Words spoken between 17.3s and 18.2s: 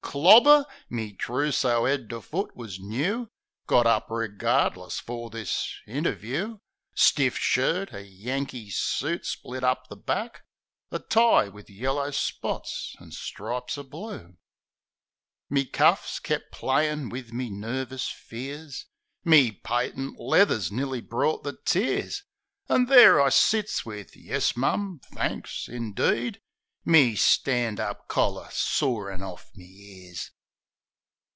me nervis